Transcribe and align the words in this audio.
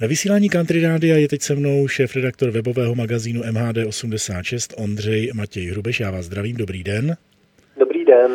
Ve 0.00 0.08
vysílání 0.08 0.48
Country 0.48 0.82
Rádia 0.82 1.16
je 1.16 1.28
teď 1.28 1.42
se 1.42 1.54
mnou 1.54 1.88
šéf-redaktor 1.88 2.50
webového 2.50 2.94
magazínu 2.94 3.42
MHD86 3.42 4.82
Ondřej 4.82 5.30
Matěj 5.34 5.66
Hrubeš. 5.70 6.00
Já 6.00 6.10
vás 6.10 6.24
zdravím, 6.24 6.56
dobrý 6.56 6.82
den. 6.82 7.16
Dobrý 7.78 8.04
den. 8.04 8.30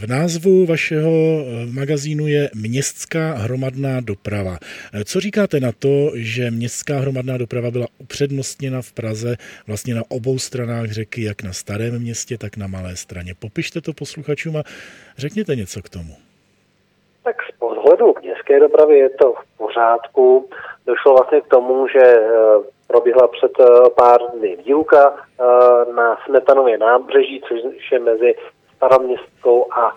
V 0.00 0.06
názvu 0.06 0.66
vašeho 0.66 1.44
magazínu 1.72 2.26
je 2.26 2.50
Městská 2.54 3.32
hromadná 3.32 4.00
doprava. 4.00 4.58
Co 5.04 5.20
říkáte 5.20 5.60
na 5.60 5.72
to, 5.72 6.10
že 6.14 6.50
městská 6.50 6.98
hromadná 6.98 7.38
doprava 7.38 7.70
byla 7.70 7.86
upřednostněna 7.98 8.82
v 8.82 8.92
Praze 8.92 9.36
vlastně 9.66 9.94
na 9.94 10.02
obou 10.08 10.38
stranách 10.38 10.90
řeky, 10.90 11.22
jak 11.22 11.42
na 11.42 11.52
starém 11.52 11.98
městě, 11.98 12.38
tak 12.38 12.56
na 12.56 12.66
malé 12.66 12.96
straně? 12.96 13.34
Popište 13.38 13.80
to 13.80 13.92
posluchačům 13.92 14.56
a 14.56 14.62
řekněte 15.16 15.56
něco 15.56 15.82
k 15.82 15.88
tomu. 15.88 16.14
Tak 17.24 17.36
z 17.54 17.58
pohledu 17.58 18.14
městské 18.22 18.60
dopravy 18.60 18.98
je 18.98 19.10
to 19.10 19.32
v 19.32 19.58
pořádku. 19.58 20.50
Došlo 20.88 21.14
vlastně 21.14 21.40
k 21.40 21.48
tomu, 21.48 21.88
že 21.88 22.00
eh, 22.00 22.30
proběhla 22.86 23.28
před 23.28 23.52
eh, 23.60 23.90
pár 23.96 24.20
dny 24.34 24.56
výuka 24.56 25.14
eh, 25.16 25.92
na 25.92 26.16
Smetanově 26.26 26.78
nábřeží, 26.78 27.42
což 27.48 27.92
je 27.92 27.98
mezi 27.98 28.34
staroměstskou 28.76 29.72
a 29.72 29.92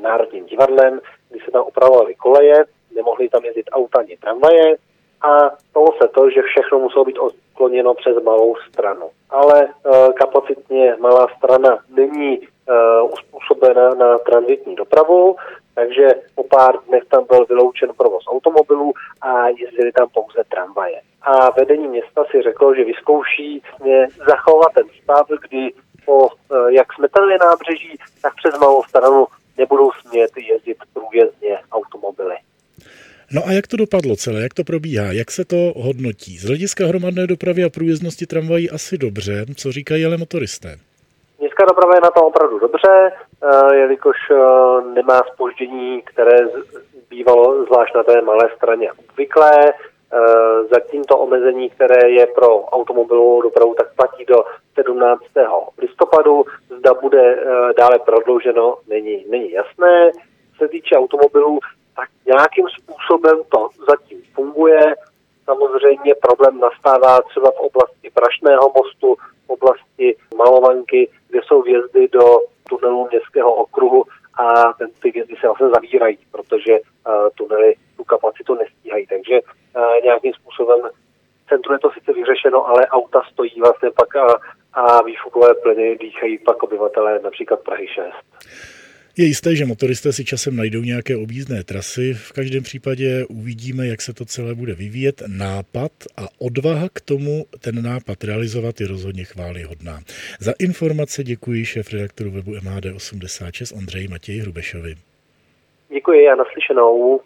Národním 0.00 0.44
divadlem, 0.44 1.00
kdy 1.30 1.40
se 1.44 1.50
tam 1.50 1.62
opravovaly 1.62 2.14
koleje, 2.14 2.64
nemohly 2.94 3.28
tam 3.28 3.44
jezdit 3.44 3.66
auta 3.72 3.98
ani 3.98 4.16
tramvaje 4.16 4.76
a 5.22 5.50
stalo 5.70 5.86
se 6.02 6.08
to, 6.08 6.30
že 6.30 6.42
všechno 6.42 6.78
muselo 6.78 7.04
být 7.04 7.18
odkloněno 7.18 7.94
přes 7.94 8.22
malou 8.22 8.54
stranu. 8.70 9.10
Ale 9.30 9.68
kapacitně 10.14 10.96
malá 11.00 11.26
strana 11.36 11.78
není 11.88 12.40
uspůsobena 13.12 13.94
na 13.94 14.18
transitní 14.18 14.74
dopravu, 14.74 15.36
takže 15.74 16.06
po 16.34 16.44
pár 16.44 16.74
dnech 16.88 17.04
tam 17.10 17.24
byl 17.26 17.46
vyloučen 17.46 17.90
provoz 17.96 18.24
automobilů 18.26 18.92
a 19.20 19.48
jezdili 19.48 19.92
tam 19.92 20.08
pouze 20.08 20.44
tramvaje. 20.48 21.00
A 21.22 21.50
vedení 21.50 21.88
města 21.88 22.24
si 22.30 22.42
řeklo, 22.42 22.74
že 22.74 22.84
vyzkouší 22.84 23.62
zachovat 24.28 24.72
ten 24.74 24.86
stav, 25.02 25.26
kdy 25.48 25.72
po 26.04 26.28
eh, 26.28 26.72
jak 26.72 26.92
smetanově 26.92 27.38
nábřeží, 27.38 27.98
tak 28.22 28.32
přes 28.34 28.58
malou 28.60 28.82
stranu 28.82 29.26
nebudou 29.58 29.90
smět 29.92 30.30
jezdit 30.36 30.76
průjezdně 30.92 31.58
automobily. 31.72 32.36
No 33.32 33.46
a 33.46 33.52
jak 33.52 33.66
to 33.66 33.76
dopadlo 33.76 34.16
celé, 34.16 34.42
jak 34.42 34.54
to 34.54 34.64
probíhá, 34.64 35.12
jak 35.12 35.30
se 35.30 35.44
to 35.44 35.72
hodnotí? 35.76 36.38
Z 36.38 36.44
hlediska 36.44 36.86
hromadné 36.86 37.26
dopravy 37.26 37.64
a 37.64 37.68
průjezdnosti 37.68 38.26
tramvají 38.26 38.70
asi 38.70 38.98
dobře, 38.98 39.46
co 39.56 39.72
říkají 39.72 40.04
ale 40.04 40.16
motoristé? 40.16 40.78
Městská 41.62 41.74
doprava 41.74 41.94
je 41.94 42.00
na 42.00 42.10
tom 42.10 42.24
opravdu 42.24 42.58
dobře, 42.58 43.12
eh, 43.42 43.76
jelikož 43.76 44.16
eh, 44.30 44.36
nemá 44.94 45.20
spoždění, 45.32 46.02
které 46.02 46.38
bývalo 47.10 47.64
zvlášť 47.64 47.94
na 47.94 48.02
té 48.02 48.22
malé 48.22 48.50
straně 48.56 48.92
obvyklé. 48.92 49.52
Eh, 49.68 50.64
zatím 50.70 51.04
to 51.04 51.18
omezení, 51.18 51.70
které 51.70 52.10
je 52.10 52.26
pro 52.26 52.64
automobilovou 52.64 53.42
dopravu, 53.42 53.74
tak 53.74 53.94
platí 53.96 54.24
do 54.24 54.44
17. 54.74 55.22
listopadu. 55.78 56.44
Zda 56.78 56.94
bude 56.94 57.36
dále 57.78 57.98
prodlouženo, 57.98 58.76
není, 58.88 59.24
není 59.30 59.50
jasné. 59.50 60.12
Se 60.58 60.68
týče 60.68 60.96
automobilů, 60.96 61.58
tak 61.96 62.08
nějakým 62.26 62.66
způsobem 62.68 63.38
to 63.48 63.68
zatím 63.88 64.22
funguje. 64.34 64.94
Samozřejmě 65.44 66.14
problém 66.14 66.60
nastává 66.60 67.22
třeba 67.22 67.50
v 67.50 67.60
oblasti 67.60 68.10
Prašného 68.14 68.72
mostu, 68.76 69.14
v 69.46 69.50
oblasti 69.50 70.16
Malovanky, 70.36 71.08
jsou 71.52 71.62
vjezdy 71.62 72.08
do 72.08 72.38
tunelu 72.68 73.08
městského 73.10 73.54
okruhu 73.54 74.04
a 74.34 74.72
ten, 74.72 74.88
ty 75.02 75.10
vjezdy 75.10 75.34
se 75.40 75.46
vlastně 75.46 75.68
zavírají, 75.68 76.18
protože 76.32 76.72
uh, 76.80 77.28
tunely 77.34 77.74
tu 77.96 78.04
kapacitu 78.04 78.54
nestíhají. 78.54 79.06
Takže 79.06 79.40
uh, 79.40 80.04
nějakým 80.04 80.32
způsobem 80.32 80.80
centru 81.48 81.72
je 81.72 81.78
to 81.78 81.90
sice 81.90 82.12
vyřešeno, 82.12 82.66
ale 82.66 82.86
auta 82.86 83.22
stojí 83.32 83.60
vlastně 83.60 83.90
pak 83.90 84.16
a, 84.16 84.26
a 84.72 85.02
výfukové 85.02 85.54
plyny 85.54 85.98
dýchají 85.98 86.38
pak 86.38 86.62
obyvatelé 86.62 87.20
například 87.22 87.60
Prahy 87.60 87.86
6. 87.88 88.06
Je 89.16 89.24
jisté, 89.24 89.56
že 89.56 89.64
motoristé 89.64 90.12
si 90.12 90.24
časem 90.24 90.56
najdou 90.56 90.80
nějaké 90.80 91.16
objízdné 91.16 91.64
trasy. 91.64 92.14
V 92.14 92.32
každém 92.32 92.62
případě 92.62 93.24
uvidíme, 93.28 93.86
jak 93.86 94.02
se 94.02 94.14
to 94.14 94.24
celé 94.24 94.54
bude 94.54 94.74
vyvíjet. 94.74 95.22
Nápad 95.26 95.92
a 96.16 96.26
odvaha 96.38 96.88
k 96.92 97.00
tomu 97.00 97.44
ten 97.60 97.82
nápad 97.82 98.24
realizovat 98.24 98.80
je 98.80 98.86
rozhodně 98.86 99.24
chválihodná. 99.24 100.00
Za 100.40 100.52
informace 100.58 101.24
děkuji 101.24 101.64
šéf 101.64 101.92
redaktoru 101.92 102.30
webu 102.30 102.52
MHD86 102.52 103.78
Ondřeji 103.78 104.08
Matěji 104.08 104.40
Hrubešovi. 104.40 104.94
Děkuji 105.88 106.28
a 106.28 106.34
naslyšenou. 106.34 107.20